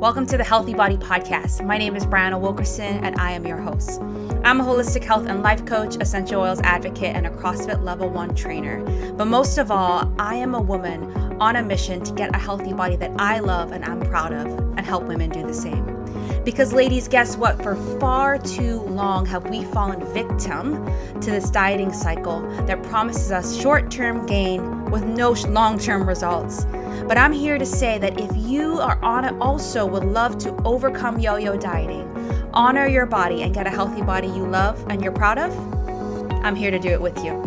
[0.00, 1.62] Welcome to the Healthy Body Podcast.
[1.62, 4.00] My name is Brianna Wilkerson, and I am your host.
[4.44, 8.34] I'm a holistic health and life coach, essential oils advocate, and a CrossFit Level 1
[8.34, 8.82] trainer.
[9.12, 12.72] But most of all, I am a woman on a mission to get a healthy
[12.72, 15.84] body that I love and I'm proud of, and help women do the same.
[16.44, 17.62] Because, ladies, guess what?
[17.62, 20.82] For far too long have we fallen victim
[21.20, 26.64] to this dieting cycle that promises us short term gain with no long term results.
[27.10, 30.54] But I'm here to say that if you are on it, also would love to
[30.62, 32.08] overcome yo yo dieting,
[32.54, 35.52] honor your body, and get a healthy body you love and you're proud of,
[36.44, 37.42] I'm here to do it with you.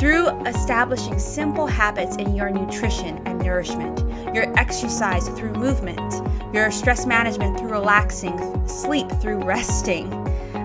[0.00, 4.00] Through establishing simple habits in your nutrition and nourishment,
[4.34, 10.12] your exercise through movement, your stress management through relaxing, sleep through resting,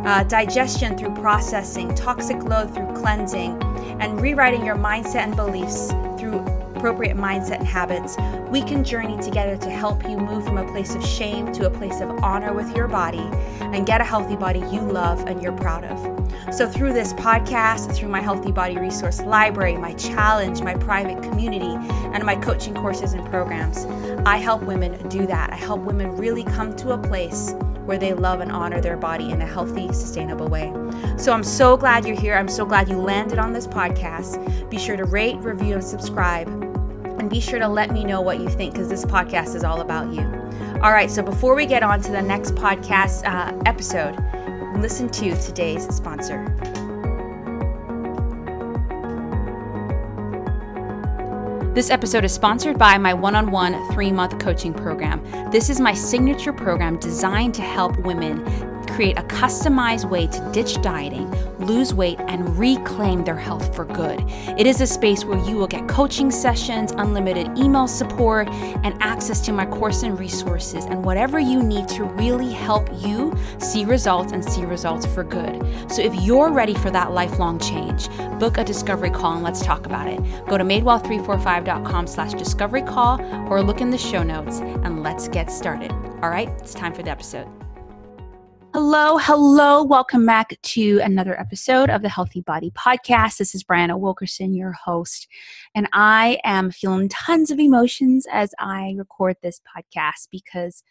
[0.07, 3.61] uh, digestion through processing, toxic load through cleansing,
[4.01, 6.43] and rewriting your mindset and beliefs through
[6.81, 8.17] appropriate mindset and habits,
[8.49, 11.69] we can journey together to help you move from a place of shame to a
[11.69, 15.55] place of honor with your body and get a healthy body you love and you're
[15.55, 15.99] proud of.
[16.51, 21.75] So, through this podcast, through my Healthy Body Resource Library, my challenge, my private community,
[22.15, 23.85] and my coaching courses and programs,
[24.25, 25.53] I help women do that.
[25.53, 27.53] I help women really come to a place
[27.85, 30.73] where they love and honor their body in a healthy, sustainable way.
[31.17, 32.35] So I'm so glad you're here.
[32.35, 34.69] I'm so glad you landed on this podcast.
[34.69, 36.70] Be sure to rate, review, and subscribe.
[37.21, 39.81] And be sure to let me know what you think because this podcast is all
[39.81, 40.21] about you.
[40.81, 44.17] All right, so before we get on to the next podcast uh, episode,
[44.81, 46.43] listen to today's sponsor.
[51.75, 55.23] This episode is sponsored by my one on one three month coaching program.
[55.51, 58.43] This is my signature program designed to help women
[58.87, 61.31] create a customized way to ditch dieting,
[61.71, 64.23] lose weight, and reclaim their health for good.
[64.57, 69.41] It is a space where you will get coaching sessions, unlimited email support, and access
[69.45, 74.31] to my course and resources, and whatever you need to really help you see results
[74.31, 75.61] and see results for good.
[75.91, 78.09] So if you're ready for that lifelong change,
[78.39, 80.19] book a discovery call and let's talk about it.
[80.47, 85.51] Go to madewell345.com slash discovery call or look in the show notes and let's get
[85.51, 85.91] started.
[86.21, 87.60] All right, it's time for the episode.
[88.73, 89.83] Hello, hello.
[89.83, 93.35] Welcome back to another episode of the Healthy Body Podcast.
[93.35, 95.27] This is Brianna Wilkerson, your host,
[95.75, 100.85] and I am feeling tons of emotions as I record this podcast because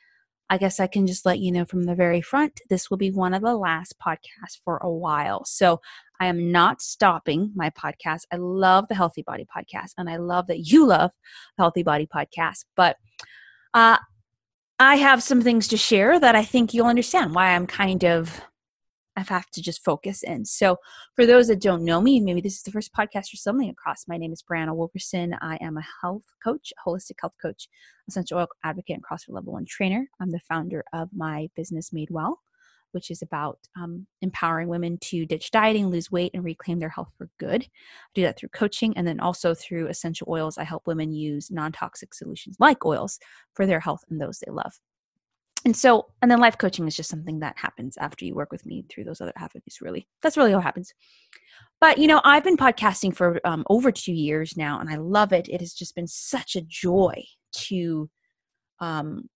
[0.51, 3.11] I guess I can just let you know from the very front this will be
[3.11, 5.47] one of the last podcasts for a while.
[5.47, 5.81] So
[6.21, 8.25] I am not stopping my podcast.
[8.31, 11.13] I love the Healthy Body Podcast, and I love that you love
[11.57, 12.99] the Healthy Body Podcast, but
[13.73, 13.97] uh,
[14.81, 18.41] I have some things to share that I think you'll understand why I'm kind of
[19.15, 20.47] I have to just focus in.
[20.47, 20.79] So,
[21.15, 24.09] for those that don't know me, maybe this is the first podcast you're stumbling across.
[24.09, 25.37] My name is Brianna Wilkerson.
[25.43, 27.69] I am a health coach, holistic health coach,
[28.09, 30.09] essential oil advocate, and CrossFit Level One trainer.
[30.19, 32.41] I'm the founder of my business Made Well,
[32.93, 37.11] which is about um, empowering women to ditch dieting, lose weight, and reclaim their health
[37.17, 37.63] for good.
[37.65, 40.59] I do that through coaching and then also through essential oils.
[40.59, 43.19] I help women use non toxic solutions like oils
[43.55, 44.73] for their health and those they love.
[45.65, 48.65] And so, and then life coaching is just something that happens after you work with
[48.65, 50.09] me through those other avenues, really.
[50.23, 50.95] That's really what happens.
[51.81, 55.33] But, you know, I've been podcasting for um, over two years now, and I love
[55.33, 55.49] it.
[55.49, 57.25] It has just been such a joy
[57.69, 58.09] to
[58.81, 59.29] um,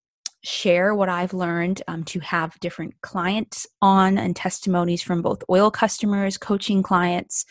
[0.44, 5.71] share what I've learned, um, to have different clients on and testimonies from both oil
[5.71, 7.47] customers, coaching clients,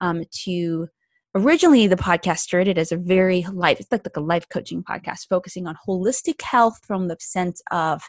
[0.00, 0.88] um, to
[1.34, 5.28] originally the podcast started as a very life, it's like, like a life coaching podcast
[5.28, 8.02] focusing on holistic health from the sense of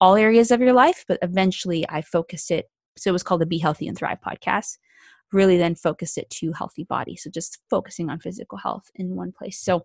[0.00, 2.66] all areas of your life, but eventually I focused it.
[2.96, 4.78] So it was called the Be Healthy and Thrive podcast.
[5.32, 7.16] Really then focused it to healthy body.
[7.16, 9.60] So just focusing on physical health in one place.
[9.60, 9.84] So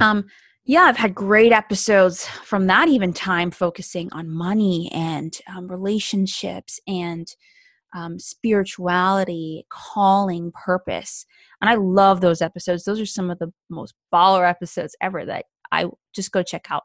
[0.00, 0.24] um
[0.64, 6.78] yeah, I've had great episodes from that even time focusing on money and um, relationships
[6.86, 7.26] and
[7.94, 11.26] um, spirituality, calling, purpose.
[11.60, 12.84] And I love those episodes.
[12.84, 16.84] Those are some of the most baller episodes ever that I just go check out.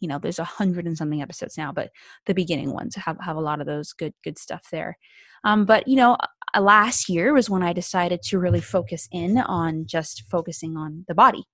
[0.00, 1.90] You know, there's a hundred and something episodes now, but
[2.26, 4.98] the beginning ones have, have a lot of those good, good stuff there.
[5.44, 6.18] Um, but, you know,
[6.54, 11.06] uh, last year was when I decided to really focus in on just focusing on
[11.08, 11.44] the body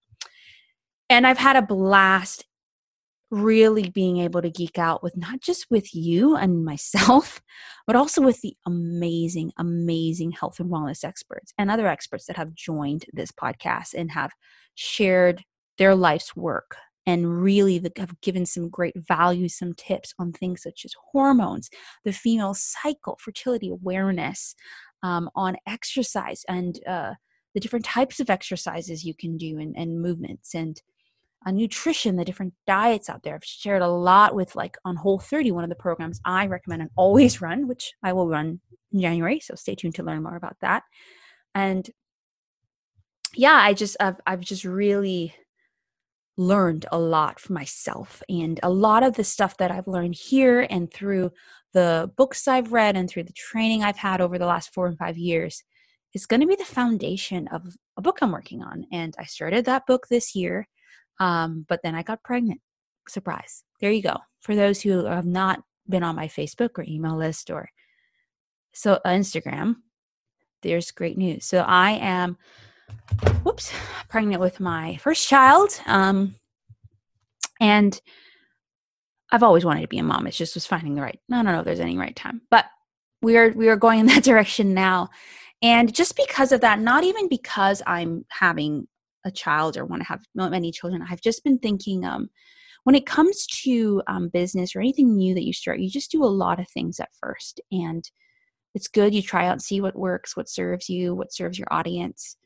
[1.11, 2.47] and I've had a blast
[3.31, 7.43] really being able to geek out with not just with you and myself,
[7.87, 12.55] but also with the amazing, amazing health and wellness experts and other experts that have
[12.55, 14.33] joined this podcast and have
[14.75, 15.45] shared
[15.79, 16.77] their life's work
[17.07, 21.71] and really have given some great value, some tips on things such as hormones,
[22.05, 24.55] the female cycle, fertility awareness,
[25.03, 27.15] um, on exercise and uh,
[27.55, 30.55] the different types of exercises you can do and, and movements.
[30.55, 30.81] And
[31.47, 33.35] uh, nutrition, the different diets out there.
[33.35, 36.83] I've shared a lot with like on Whole 30, one of the programs I recommend
[36.83, 38.61] and always run, which I will run
[38.93, 39.41] in January.
[39.41, 40.83] So stay tuned to learn more about that.
[41.55, 41.89] And
[43.35, 45.35] yeah, I just I've I've just really
[46.37, 50.67] learned a lot for myself and a lot of the stuff that I've learned here
[50.71, 51.33] and through
[51.73, 54.99] the books I've read and through the training I've had over the last 4 and
[54.99, 55.63] 5 years
[56.15, 59.67] is going to be the foundation of a book I'm working on and I started
[59.67, 60.67] that book this year
[61.21, 62.61] um, but then I got pregnant
[63.09, 67.17] surprise there you go for those who have not been on my Facebook or email
[67.17, 67.71] list or
[68.73, 69.77] so uh, Instagram
[70.63, 72.37] there's great news so I am
[73.43, 73.73] whoops,
[74.09, 75.81] pregnant with my first child.
[75.87, 76.35] Um,
[77.61, 78.01] and
[79.31, 80.27] I've always wanted to be a mom.
[80.27, 81.19] It just was finding the right.
[81.31, 82.67] I don't know if there's any right time, but
[83.23, 85.11] we are we are going in that direction now.
[85.63, 88.89] And just because of that, not even because I'm having
[89.25, 92.05] a child or want to have many children, I've just been thinking.
[92.05, 92.31] Um,
[92.85, 96.25] when it comes to um, business or anything new that you start, you just do
[96.25, 98.11] a lot of things at first, and
[98.75, 99.15] it's good.
[99.15, 102.37] You try out see what works, what serves you, what serves your audience.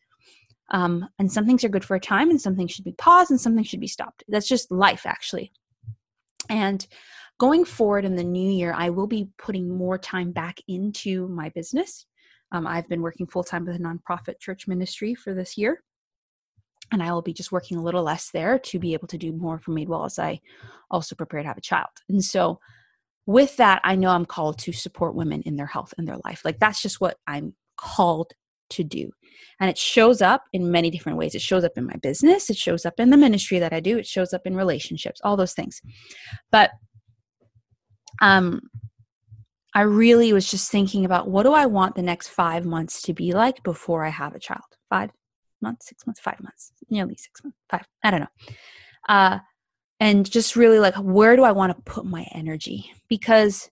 [0.70, 3.30] Um, and some things are good for a time, and some things should be paused,
[3.30, 4.24] and something should be stopped.
[4.28, 5.52] That's just life, actually.
[6.48, 6.86] And
[7.38, 11.50] going forward in the new year, I will be putting more time back into my
[11.50, 12.06] business.
[12.52, 15.82] Um, I've been working full time with a nonprofit church ministry for this year.
[16.94, 19.32] And I will be just working a little less there to be able to do
[19.32, 20.40] more for Madewell as I
[20.92, 21.90] also prepare to have a child.
[22.08, 22.60] And so,
[23.26, 26.42] with that, I know I'm called to support women in their health and their life.
[26.44, 28.32] Like, that's just what I'm called
[28.70, 29.10] to do.
[29.58, 31.34] And it shows up in many different ways.
[31.34, 33.98] It shows up in my business, it shows up in the ministry that I do,
[33.98, 35.82] it shows up in relationships, all those things.
[36.52, 36.70] But
[38.22, 38.60] um
[39.74, 43.12] I really was just thinking about what do I want the next 5 months to
[43.12, 44.62] be like before I have a child?
[44.90, 45.10] 5
[45.64, 48.54] months, 6 months, 5 months, nearly 6 months, 5, I don't know.
[49.08, 49.38] Uh
[50.00, 52.92] and just really like where do I want to put my energy?
[53.08, 53.70] Because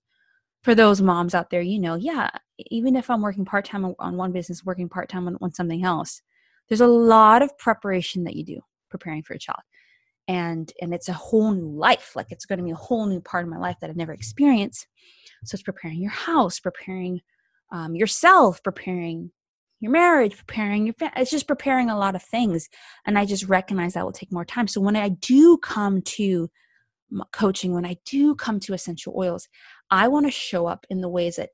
[0.62, 2.30] for those moms out there, you know, yeah,
[2.70, 5.84] even if I'm working part time on one business, working part time on, on something
[5.84, 6.22] else,
[6.68, 9.60] there's a lot of preparation that you do preparing for a child.
[10.28, 12.14] And and it's a whole new life.
[12.14, 14.12] Like it's going to be a whole new part of my life that I've never
[14.12, 14.86] experienced.
[15.44, 17.20] So it's preparing your house, preparing
[17.72, 19.32] um, yourself, preparing
[19.82, 21.14] your marriage, preparing your family.
[21.16, 22.68] It's just preparing a lot of things.
[23.04, 24.68] And I just recognize that will take more time.
[24.68, 26.48] So when I do come to
[27.32, 29.48] coaching, when I do come to essential oils,
[29.90, 31.50] I want to show up in the ways that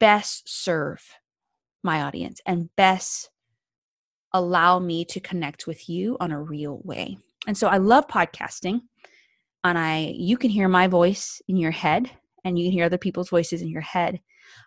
[0.00, 1.00] best serve
[1.84, 3.30] my audience and best
[4.32, 7.16] allow me to connect with you on a real way.
[7.46, 8.80] And so I love podcasting
[9.62, 12.10] and I you can hear my voice in your head
[12.44, 14.20] and you can hear other people's voices in your head.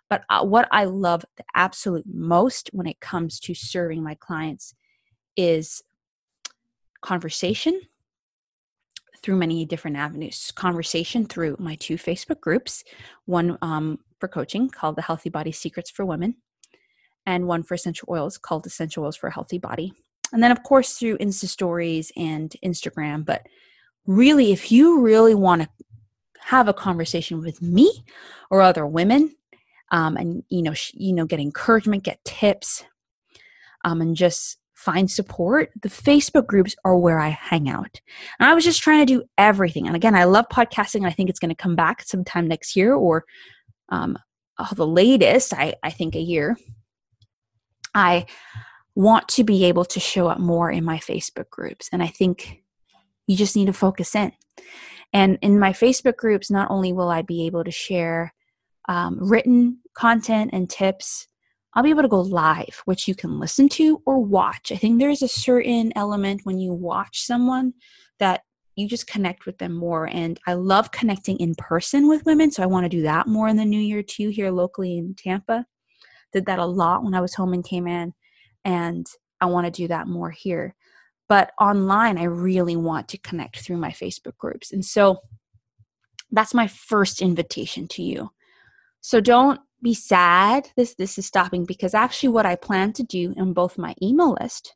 [0.09, 4.73] But uh, what I love the absolute most when it comes to serving my clients
[5.35, 5.81] is
[7.01, 7.81] conversation
[9.21, 12.83] through many different avenues conversation through my two facebook groups
[13.25, 16.35] one um, for coaching called the healthy body secrets for women
[17.25, 19.93] and one for essential oils called essential oils for a healthy body.
[20.33, 23.25] And then of course through insta stories and instagram.
[23.25, 23.47] But
[24.05, 25.69] really if you really want to
[26.41, 28.03] have a conversation with me
[28.49, 29.35] or other women
[29.91, 32.83] um, and you know sh- you know get encouragement get tips
[33.83, 37.99] um, and just find support, the Facebook groups are where I hang out.
[38.39, 39.87] And I was just trying to do everything.
[39.87, 41.05] And again, I love podcasting.
[41.05, 43.25] I think it's going to come back sometime next year or
[43.89, 44.17] um,
[44.57, 46.55] oh, the latest, I, I think a year.
[47.93, 48.25] I
[48.95, 51.89] want to be able to show up more in my Facebook groups.
[51.91, 52.63] And I think
[53.27, 54.31] you just need to focus in.
[55.11, 58.33] And in my Facebook groups, not only will I be able to share
[58.87, 61.27] um, written content and tips
[61.73, 64.71] I'll be able to go live, which you can listen to or watch.
[64.71, 67.73] I think there's a certain element when you watch someone
[68.17, 68.41] that
[68.75, 70.05] you just connect with them more.
[70.07, 72.49] And I love connecting in person with women.
[72.49, 75.13] So I want to do that more in the new year too, here locally in
[75.15, 75.65] Tampa.
[76.33, 78.13] Did that a lot when I was home and came in.
[78.65, 79.05] And
[79.41, 80.75] I want to do that more here.
[81.27, 84.71] But online, I really want to connect through my Facebook groups.
[84.71, 85.19] And so
[86.31, 88.31] that's my first invitation to you.
[89.01, 93.33] So don't be sad this this is stopping because actually what I plan to do
[93.37, 94.75] in both my email list,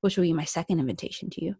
[0.00, 1.56] which will be my second invitation to you,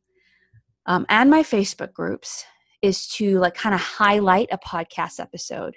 [0.87, 2.45] um, and my Facebook groups
[2.83, 5.75] is to like kind of highlight a podcast episode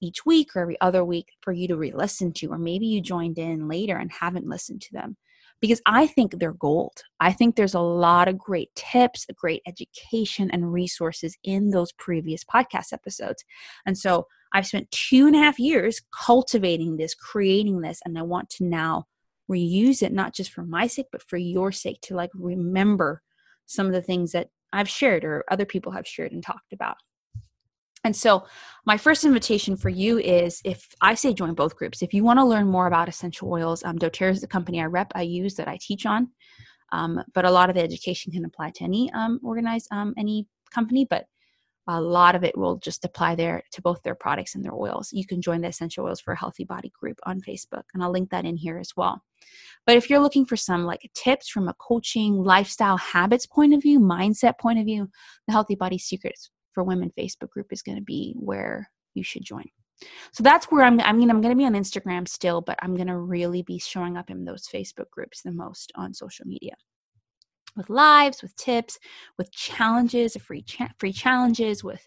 [0.00, 3.38] each week or every other week for you to re-listen to or maybe you joined
[3.38, 5.16] in later and haven't listened to them
[5.60, 7.02] because I think they're gold.
[7.20, 12.44] I think there's a lot of great tips, great education, and resources in those previous
[12.44, 13.44] podcast episodes.
[13.86, 18.22] And so I've spent two and a half years cultivating this, creating this, and I
[18.22, 19.06] want to now
[19.50, 23.22] reuse it, not just for my sake, but for your sake to like remember
[23.66, 26.96] some of the things that I've shared or other people have shared and talked about.
[28.04, 28.46] And so,
[28.86, 32.38] my first invitation for you is if I say join both groups, if you want
[32.38, 35.54] to learn more about essential oils, um, doTERRA is the company I rep, I use,
[35.56, 36.30] that I teach on.
[36.92, 40.46] Um, but a lot of the education can apply to any um, organized, um, any
[40.72, 41.26] company, but
[41.90, 45.08] a lot of it will just apply there to both their products and their oils.
[45.10, 48.12] You can join the Essential Oils for a Healthy Body group on Facebook, and I'll
[48.12, 49.22] link that in here as well.
[49.86, 53.80] But if you're looking for some like tips from a coaching, lifestyle habits point of
[53.80, 55.08] view, mindset point of view,
[55.46, 59.44] the Healthy Body Secrets for Women Facebook group is going to be where you should
[59.44, 59.64] join.
[60.32, 61.00] So that's where I'm.
[61.00, 63.78] I mean, I'm going to be on Instagram still, but I'm going to really be
[63.78, 66.74] showing up in those Facebook groups the most on social media
[67.76, 68.98] with lives, with tips,
[69.38, 72.06] with challenges, free cha- free challenges, with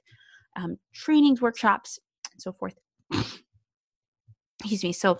[0.56, 2.00] um, trainings, workshops,
[2.32, 2.76] and so forth.
[4.60, 4.94] Excuse me.
[4.94, 5.20] So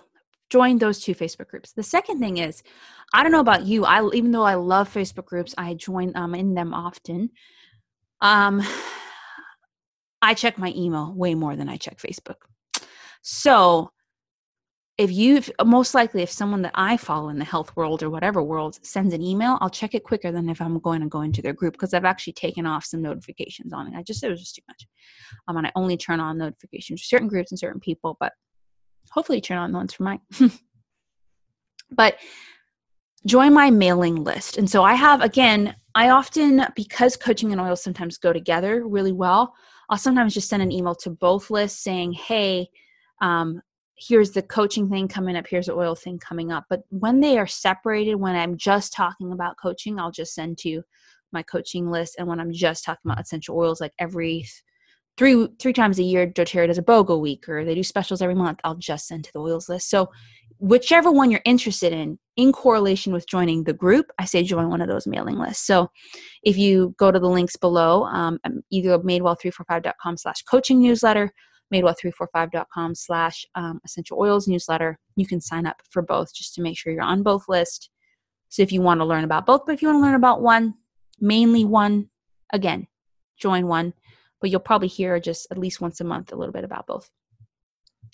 [0.50, 1.72] join those two Facebook groups.
[1.72, 2.62] The second thing is,
[3.12, 3.84] I don't know about you.
[3.84, 7.30] I even though I love Facebook groups, I join um, in them often.
[8.20, 8.62] Um,
[10.22, 12.36] I check my email way more than I check Facebook.
[13.22, 13.90] So
[14.98, 18.42] if you most likely if someone that i follow in the health world or whatever
[18.42, 21.40] world sends an email i'll check it quicker than if i'm going to go into
[21.40, 23.96] their group because i've actually taken off some notifications on it.
[23.96, 24.86] I just it was just too much.
[25.48, 28.32] Um, and i only turn on notifications for certain groups and certain people but
[29.10, 30.20] hopefully turn on the ones for mine.
[31.94, 32.16] But
[33.26, 34.56] join my mailing list.
[34.56, 39.12] And so i have again i often because coaching and oil sometimes go together really
[39.12, 39.54] well
[39.92, 42.68] i'll sometimes just send an email to both lists saying hey
[43.20, 43.62] um,
[43.96, 46.64] here's the coaching thing coming up, here's the oil thing coming up.
[46.68, 50.82] But when they are separated, when I'm just talking about coaching, I'll just send to
[51.32, 52.16] my coaching list.
[52.18, 54.46] And when I'm just talking about essential oils, like every
[55.16, 58.34] three three times a year, doTERRA does a BOGO week or they do specials every
[58.34, 59.90] month, I'll just send to the oils list.
[59.90, 60.10] So
[60.58, 64.80] whichever one you're interested in, in correlation with joining the group, I say join one
[64.80, 65.66] of those mailing lists.
[65.66, 65.90] So
[66.42, 68.38] if you go to the links below, um,
[68.70, 71.32] either madewell345.com slash coaching newsletter
[71.72, 74.98] madewell345.com slash um, essential oils newsletter.
[75.16, 77.88] You can sign up for both just to make sure you're on both lists.
[78.48, 80.42] So if you want to learn about both, but if you want to learn about
[80.42, 80.74] one,
[81.20, 82.10] mainly one,
[82.52, 82.86] again,
[83.38, 83.94] join one.
[84.42, 87.08] But you'll probably hear just at least once a month a little bit about both.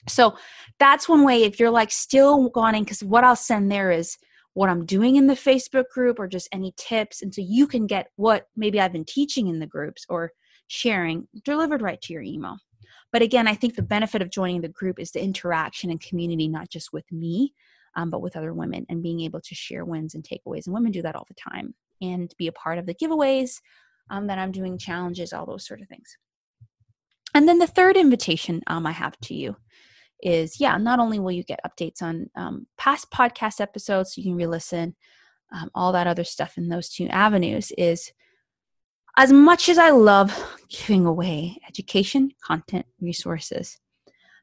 [0.07, 0.37] So
[0.79, 4.17] that's one way if you're like still wanting, because what I'll send there is
[4.55, 7.23] what I'm doing in the Facebook group or just any tips.
[7.23, 10.33] And so you can get what maybe I've been teaching in the groups or
[10.69, 12.59] sharing delivered right to your email.
[13.13, 16.47] But again, I think the benefit of joining the group is the interaction and community,
[16.49, 17.55] not just with me,
[17.97, 20.67] um, but with other women and being able to share wins and takeaways.
[20.67, 23.61] And women do that all the time and be a part of the giveaways
[24.11, 26.17] um, that I'm doing, challenges, all those sort of things.
[27.35, 29.57] And then the third invitation um, I have to you
[30.23, 34.25] is yeah, not only will you get updates on um, past podcast episodes, so you
[34.31, 34.97] can re listen,
[35.53, 38.13] um, all that other stuff in those two avenues, is
[39.17, 40.37] as much as I love
[40.69, 43.79] giving away education, content, resources,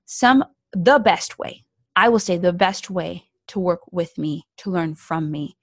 [0.05, 0.43] some
[0.73, 4.95] the best way, I will say the best way to work with me, to learn
[4.95, 5.57] from me,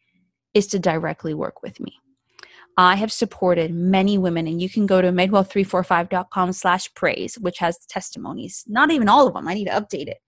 [0.55, 2.02] is to directly work with me.
[2.77, 7.79] I have supported many women, and you can go to madewell345.com slash praise, which has
[7.89, 8.65] testimonies.
[8.67, 9.47] Not even all of them.
[9.47, 10.19] I need to update it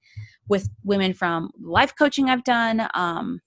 [0.49, 3.41] with women from life coaching I've done, um,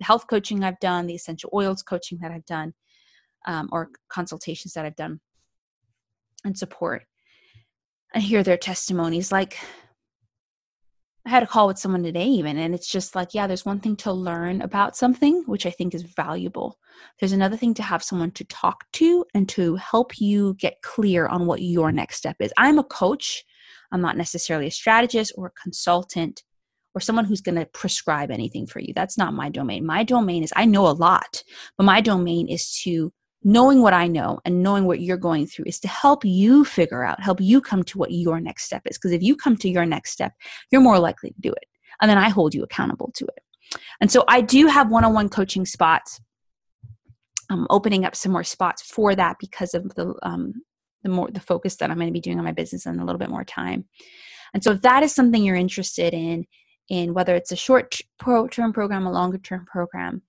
[0.00, 2.74] health coaching I've done, the essential oils coaching that I've done,
[3.46, 5.20] um, or consultations that I've done
[6.44, 7.04] and support
[8.14, 9.32] and hear their testimonies.
[9.32, 9.58] Like,
[11.26, 13.80] I had a call with someone today, even, and it's just like, yeah, there's one
[13.80, 16.78] thing to learn about something, which I think is valuable.
[17.18, 21.26] There's another thing to have someone to talk to and to help you get clear
[21.26, 22.52] on what your next step is.
[22.56, 23.44] I'm a coach,
[23.90, 26.44] I'm not necessarily a strategist or a consultant
[26.94, 28.92] or someone who's going to prescribe anything for you.
[28.94, 29.84] That's not my domain.
[29.84, 31.42] My domain is I know a lot,
[31.76, 33.12] but my domain is to
[33.42, 37.04] knowing what I know and knowing what you're going through is to help you figure
[37.04, 38.98] out, help you come to what your next step is.
[38.98, 40.32] Because if you come to your next step,
[40.70, 41.66] you're more likely to do it.
[42.00, 43.78] And then I hold you accountable to it.
[44.00, 46.20] And so I do have one on one coaching spots.
[47.50, 50.54] I'm opening up some more spots for that because of the um,
[51.02, 53.04] the more the focus that I'm going to be doing on my business and a
[53.04, 53.84] little bit more time.
[54.54, 56.46] And so if that is something you're interested in,
[56.88, 60.22] in whether it's a short term program, a longer term program,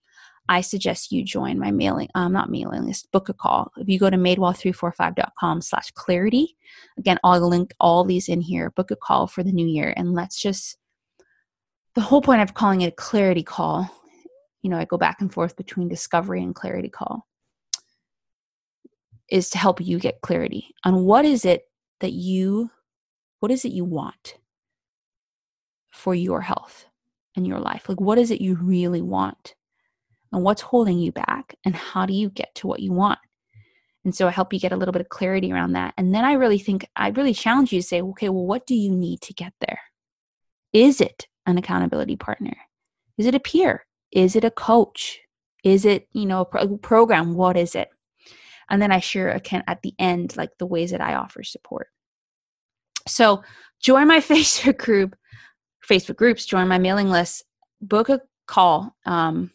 [0.49, 3.71] I suggest you join my mailing, um, not mailing list, book a call.
[3.77, 6.55] If you go to madewell345.com slash clarity,
[6.97, 9.93] again, I'll link all these in here, book a call for the new year.
[9.97, 10.77] And let's just,
[11.95, 13.89] the whole point of calling it a clarity call,
[14.61, 17.27] you know, I go back and forth between discovery and clarity call,
[19.29, 21.63] is to help you get clarity on what is it
[21.99, 22.71] that you,
[23.39, 24.35] what is it you want
[25.91, 26.85] for your health
[27.35, 27.89] and your life?
[27.89, 29.55] Like, what is it you really want?
[30.31, 33.19] And what's holding you back and how do you get to what you want
[34.03, 35.93] And so I help you get a little bit of clarity around that.
[35.97, 38.75] And then I really think, I really challenge you to say, okay, well, what do
[38.75, 39.81] you need to get there?
[40.71, 42.55] Is it an accountability partner?
[43.17, 43.85] Is it a peer?
[44.11, 45.19] Is it a coach?
[45.63, 47.33] Is it, you know, a pro- program?
[47.33, 47.89] What is it?
[48.69, 51.87] And then I share again at the end, like the ways that I offer support.
[53.07, 53.43] So
[53.81, 55.15] join my Facebook group,
[55.85, 57.43] Facebook groups, join my mailing list,
[57.81, 58.95] book a call.
[59.05, 59.51] Um,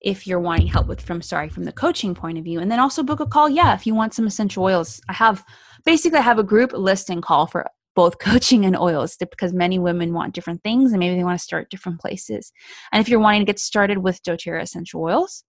[0.00, 2.60] if you're wanting help with from sorry from the coaching point of view.
[2.60, 3.48] And then also book a call.
[3.48, 5.00] Yeah if you want some essential oils.
[5.08, 5.44] I have
[5.84, 10.12] basically i have a group listing call for both coaching and oils because many women
[10.12, 12.52] want different things and maybe they want to start different places.
[12.92, 15.44] And if you're wanting to get started with doterra essential oils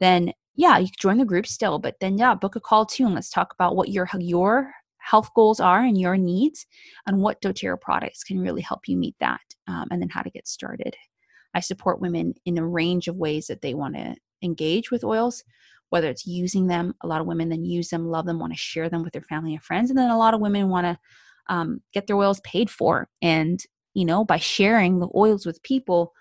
[0.00, 1.78] then yeah you can join the group still.
[1.78, 5.30] But then yeah book a call too and let's talk about what your your health
[5.34, 6.66] goals are and your needs
[7.06, 10.30] and what doterra products can really help you meet that um, and then how to
[10.30, 10.96] get started
[11.56, 15.42] I support women in a range of ways that they want to engage with oils,
[15.88, 16.94] whether it's using them.
[17.02, 19.22] A lot of women then use them, love them, want to share them with their
[19.22, 19.88] family and friends.
[19.88, 20.98] And then a lot of women want to
[21.48, 23.08] um, get their oils paid for.
[23.22, 23.58] And,
[23.94, 26.12] you know, by sharing the oils with people,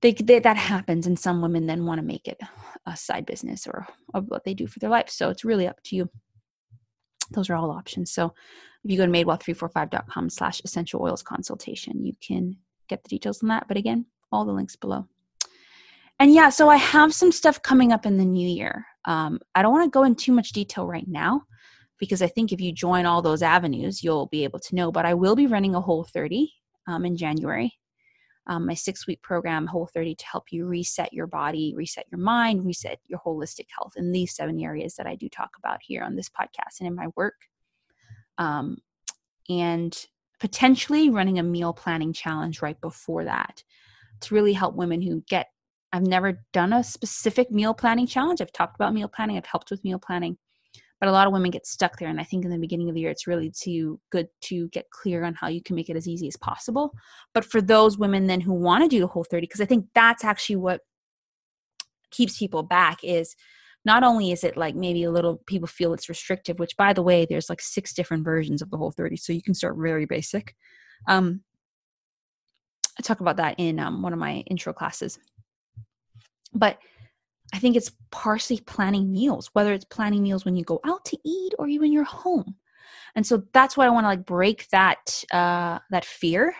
[0.00, 1.06] they, they, that happens.
[1.06, 2.40] And some women then want to make it
[2.86, 5.10] a side business or, or what they do for their life.
[5.10, 6.08] So it's really up to you.
[7.32, 8.10] Those are all options.
[8.10, 8.32] So
[8.84, 12.56] if you go to madewell345.com slash essential oils consultation, you can
[12.88, 13.68] get the details on that.
[13.68, 15.06] But again, all the links below.
[16.18, 18.84] And yeah, so I have some stuff coming up in the new year.
[19.06, 21.42] Um, I don't want to go in too much detail right now
[21.98, 24.92] because I think if you join all those avenues, you'll be able to know.
[24.92, 26.52] But I will be running a Whole 30
[26.86, 27.72] um, in January.
[28.46, 32.20] Um, my six week program, Whole 30, to help you reset your body, reset your
[32.20, 36.02] mind, reset your holistic health in these seven areas that I do talk about here
[36.02, 37.36] on this podcast and in my work.
[38.36, 38.78] Um,
[39.48, 40.06] and
[40.38, 43.62] potentially running a meal planning challenge right before that
[44.22, 45.46] to really help women who get
[45.92, 48.40] I've never done a specific meal planning challenge.
[48.40, 50.36] I've talked about meal planning, I've helped with meal planning,
[51.00, 52.08] but a lot of women get stuck there.
[52.08, 54.90] And I think in the beginning of the year, it's really too good to get
[54.90, 56.92] clear on how you can make it as easy as possible.
[57.34, 59.86] But for those women then who want to do the whole 30, because I think
[59.94, 60.82] that's actually what
[62.10, 63.34] keeps people back is
[63.84, 67.02] not only is it like maybe a little people feel it's restrictive, which by the
[67.02, 69.16] way, there's like six different versions of the whole 30.
[69.16, 70.54] So you can start very basic.
[71.08, 71.40] Um,
[73.00, 75.18] I talk about that in um, one of my intro classes.
[76.52, 76.78] But
[77.54, 81.18] I think it's partially planning meals, whether it's planning meals when you go out to
[81.24, 82.56] eat or even you're home.
[83.16, 86.54] And so that's why I want to like break that uh, that fear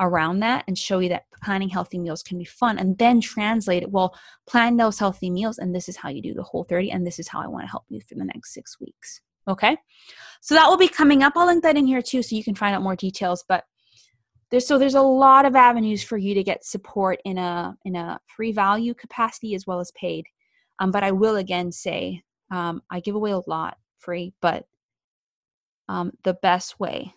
[0.00, 3.82] around that and show you that planning healthy meals can be fun and then translate
[3.82, 6.92] it well plan those healthy meals and this is how you do the whole 30
[6.92, 9.76] and this is how i want to help you for the next six weeks okay
[10.40, 12.54] so that will be coming up i'll link that in here too so you can
[12.54, 13.64] find out more details but
[14.50, 17.96] there's so there's a lot of avenues for you to get support in a in
[17.96, 20.26] a free value capacity as well as paid.
[20.80, 24.64] Um, but i will again say um, i give away a lot free but
[25.88, 27.12] um, the best way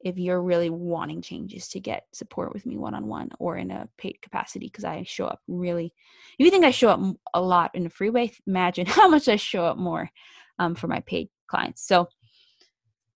[0.00, 4.16] if you're really wanting changes to get support with me one-on-one or in a paid
[4.22, 5.92] capacity because i show up really
[6.38, 7.00] if you think i show up
[7.34, 10.10] a lot in a free way imagine how much i show up more
[10.58, 11.86] um, for my paid clients.
[11.86, 12.08] So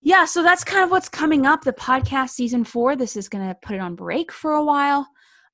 [0.02, 1.62] yeah, so that's kind of what's coming up.
[1.62, 2.96] The podcast season four.
[2.96, 5.06] This is going to put it on break for a while.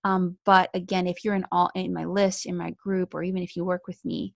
[0.04, 3.42] Um, but again, if you're in all in my list, in my group, or even
[3.42, 4.34] if you work with me,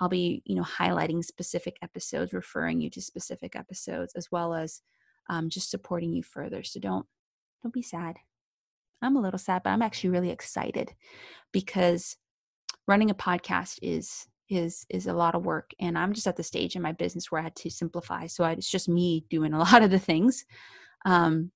[0.00, 4.82] I'll be you know highlighting specific episodes, referring you to specific episodes, as well as
[5.30, 6.64] um, just supporting you further.
[6.64, 7.06] So don't
[7.62, 8.16] don't be sad.
[9.02, 10.94] I'm a little sad, but I'm actually really excited
[11.52, 12.16] because
[12.88, 16.42] running a podcast is is is a lot of work and i'm just at the
[16.42, 19.52] stage in my business where i had to simplify so I, it's just me doing
[19.52, 20.44] a lot of the things
[21.04, 21.50] um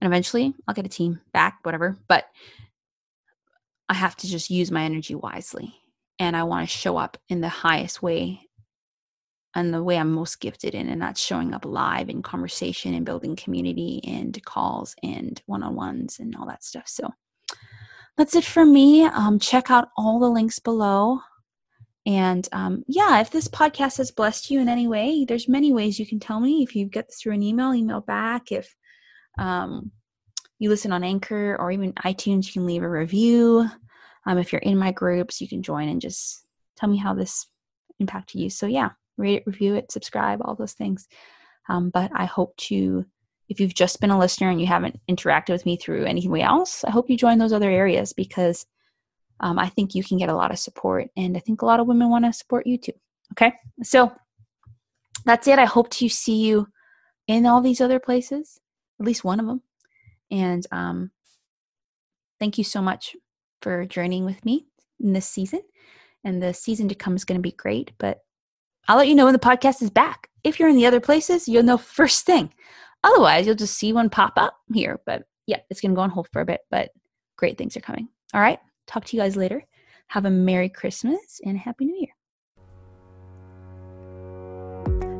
[0.00, 2.26] and eventually i'll get a team back whatever but
[3.88, 5.74] i have to just use my energy wisely
[6.18, 8.40] and i want to show up in the highest way
[9.54, 13.04] and the way i'm most gifted in and that's showing up live in conversation and
[13.04, 17.10] building community and calls and one-on-ones and all that stuff so
[18.18, 19.04] that's it for me.
[19.04, 21.20] Um, check out all the links below.
[22.04, 25.98] And um, yeah, if this podcast has blessed you in any way, there's many ways
[25.98, 26.62] you can tell me.
[26.62, 28.50] If you get this through an email, email back.
[28.50, 28.74] If
[29.38, 29.92] um,
[30.58, 33.68] you listen on Anchor or even iTunes, you can leave a review.
[34.26, 36.44] Um, if you're in my groups, you can join and just
[36.76, 37.46] tell me how this
[38.00, 38.50] impacted you.
[38.50, 41.06] So yeah, rate it, review it, subscribe, all those things.
[41.68, 43.04] Um, but I hope to
[43.48, 46.84] if you've just been a listener and you haven't interacted with me through anything else,
[46.84, 48.66] I hope you join those other areas because
[49.40, 51.08] um, I think you can get a lot of support.
[51.16, 52.92] And I think a lot of women want to support you too.
[53.32, 53.52] Okay.
[53.82, 54.12] So
[55.24, 55.58] that's it.
[55.58, 56.68] I hope to see you
[57.26, 58.58] in all these other places,
[59.00, 59.62] at least one of them.
[60.30, 61.10] And um,
[62.38, 63.16] thank you so much
[63.62, 64.66] for journeying with me
[65.00, 65.60] in this season.
[66.24, 67.92] And the season to come is going to be great.
[67.98, 68.18] But
[68.88, 70.28] I'll let you know when the podcast is back.
[70.44, 72.52] If you're in the other places, you'll know first thing.
[73.08, 75.00] Otherwise, you'll just see one pop up here.
[75.06, 76.90] But yeah, it's going to go on hold for a bit, but
[77.36, 78.08] great things are coming.
[78.34, 78.58] All right.
[78.86, 79.62] Talk to you guys later.
[80.08, 82.14] Have a Merry Christmas and a Happy New Year.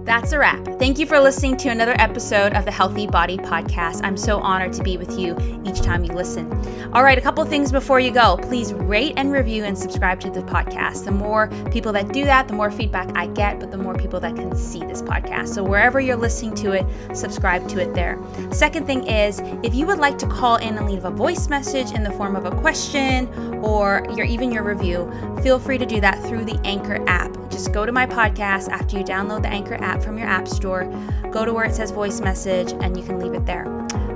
[0.09, 0.65] That's a wrap.
[0.79, 4.01] Thank you for listening to another episode of the Healthy Body Podcast.
[4.03, 6.51] I'm so honored to be with you each time you listen.
[6.95, 8.39] All right, a couple things before you go.
[8.39, 11.05] Please rate and review and subscribe to the podcast.
[11.05, 14.19] The more people that do that, the more feedback I get, but the more people
[14.21, 15.49] that can see this podcast.
[15.49, 18.19] So wherever you're listening to it, subscribe to it there.
[18.51, 21.93] Second thing is, if you would like to call in and leave a voice message
[21.93, 23.29] in the form of a question
[23.63, 27.38] or your even your review, feel free to do that through the Anchor app.
[27.59, 30.85] Just go to my podcast after you download the Anchor app from your app store,
[31.33, 33.65] go to where it says voice message, and you can leave it there.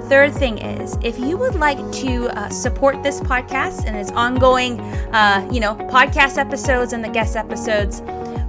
[0.02, 4.78] Third thing is, if you would like to uh, support this podcast and its ongoing,
[5.12, 8.00] uh, you know, podcast episodes and the guest episodes,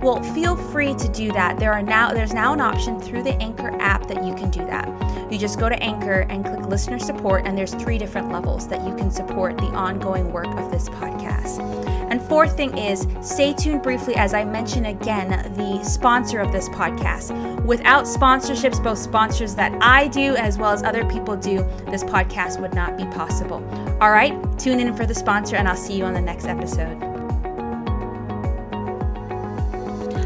[0.04, 1.58] well, feel free to do that.
[1.58, 4.60] There are now there's now an option through the Anchor app that you can do
[4.60, 4.88] that.
[5.32, 8.88] You just go to Anchor and click listener support, and there's three different levels that
[8.88, 11.83] you can support the ongoing work of this podcast.
[12.13, 16.69] And fourth thing is, stay tuned briefly as I mention again the sponsor of this
[16.69, 17.65] podcast.
[17.65, 22.62] Without sponsorships, both sponsors that I do as well as other people do, this podcast
[22.62, 23.67] would not be possible.
[23.99, 27.12] All right, tune in for the sponsor, and I'll see you on the next episode.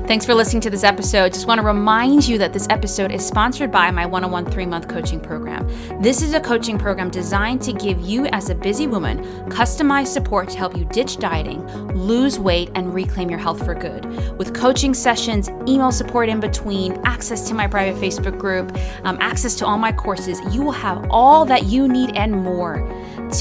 [0.07, 1.33] Thanks for listening to this episode.
[1.33, 4.45] Just want to remind you that this episode is sponsored by my one on one
[4.45, 5.67] three month coaching program.
[6.01, 10.47] This is a coaching program designed to give you, as a busy woman, customized support
[10.51, 11.61] to help you ditch dieting,
[11.93, 14.05] lose weight, and reclaim your health for good.
[14.37, 19.55] With coaching sessions, email support in between, access to my private Facebook group, um, access
[19.55, 22.77] to all my courses, you will have all that you need and more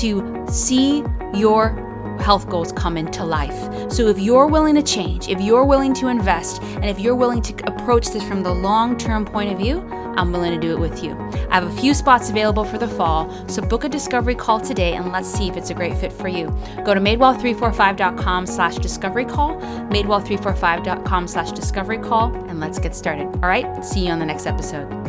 [0.00, 1.85] to see your
[2.20, 3.92] health goals come into life.
[3.92, 7.42] So if you're willing to change, if you're willing to invest, and if you're willing
[7.42, 9.80] to approach this from the long term point of view,
[10.16, 11.12] I'm willing to do it with you.
[11.50, 14.94] I have a few spots available for the fall, so book a discovery call today
[14.94, 16.46] and let's see if it's a great fit for you.
[16.84, 19.56] Go to madewell345.com slash discovery call,
[19.90, 23.26] madewell345.com slash discovery call, and let's get started.
[23.26, 25.05] All right, see you on the next episode.